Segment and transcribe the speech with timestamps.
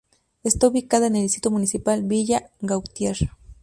[0.43, 3.17] Está ubicada en el Distrito Municipal Villa Gautier.